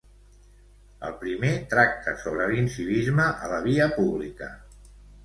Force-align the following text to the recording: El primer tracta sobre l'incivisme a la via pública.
El 1.09 1.11
primer 1.23 1.51
tracta 1.73 2.13
sobre 2.21 2.47
l'incivisme 2.53 3.29
a 3.45 3.51
la 3.53 3.61
via 3.67 3.89
pública. 3.99 4.49